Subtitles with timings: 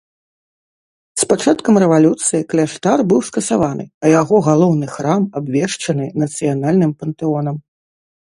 [1.23, 7.55] З пачаткам рэвалюцыі кляштар быў скасаваны, а яго галоўны храм абвешчаны нацыянальным пантэонам.